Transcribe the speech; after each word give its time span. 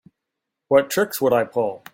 What 0.67 0.89
tricks 0.89 1.21
would 1.21 1.31
I 1.31 1.43
pull? 1.43 1.83